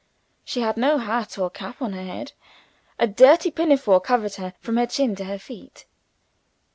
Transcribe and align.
She 0.43 0.61
had 0.61 0.77
no 0.77 0.97
hat 0.97 1.37
or 1.37 1.51
cap 1.51 1.79
on 1.79 1.93
her 1.93 2.01
head. 2.03 2.31
A 2.97 3.05
dirty 3.05 3.51
pinafore 3.51 4.01
covered 4.01 4.33
her 4.33 4.55
from 4.59 4.77
her 4.77 4.87
chin 4.87 5.13
to 5.17 5.25
her 5.25 5.37
feet. 5.37 5.85